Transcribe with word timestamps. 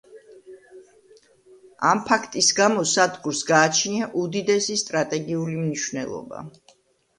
ამ 1.89 2.01
ფაქტის 2.07 2.49
გამო 2.61 2.87
სადგურს 2.93 3.43
გააჩნია 3.53 4.09
უდიდესი 4.25 4.81
სტრატეგიული 4.87 5.63
მნიშვნელობა. 5.63 6.45